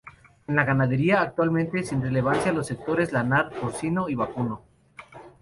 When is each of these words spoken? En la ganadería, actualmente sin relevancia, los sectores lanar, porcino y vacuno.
En 0.47 0.55
la 0.55 0.63
ganadería, 0.65 1.21
actualmente 1.21 1.83
sin 1.83 2.01
relevancia, 2.01 2.51
los 2.51 2.65
sectores 2.65 3.13
lanar, 3.13 3.51
porcino 3.61 4.09
y 4.09 4.15
vacuno. 4.15 4.63